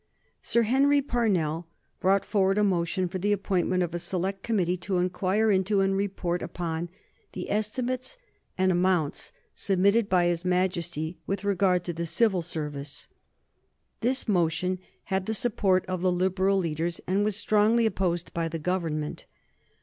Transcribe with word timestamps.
Sir 0.41 0.63
Henry 0.63 0.99
Parnell 0.99 1.67
brought 1.99 2.25
forward 2.25 2.57
a 2.57 2.63
motion 2.63 3.07
for 3.07 3.19
the 3.19 3.31
appointment 3.31 3.83
of 3.83 3.93
a 3.93 3.99
select 3.99 4.41
committee 4.41 4.75
to 4.77 4.97
inquire 4.97 5.51
into, 5.51 5.79
and 5.79 5.95
report 5.95 6.41
upon, 6.41 6.89
the 7.33 7.51
estimates 7.51 8.17
and 8.57 8.71
amounts 8.71 9.31
submitted 9.53 10.09
by 10.09 10.25
his 10.25 10.43
Majesty 10.43 11.19
with 11.27 11.43
regard 11.43 11.83
to 11.83 11.93
the 11.93 12.07
civil 12.07 12.41
service. 12.41 13.09
This 13.99 14.27
motion 14.27 14.79
had 15.03 15.27
the 15.27 15.35
support 15.35 15.85
of 15.85 16.01
the 16.01 16.11
Liberal 16.11 16.57
leaders 16.57 16.99
and 17.05 17.23
was 17.23 17.35
strongly 17.35 17.85
opposed 17.85 18.33
by 18.33 18.47
the 18.47 18.57
Government. 18.57 19.27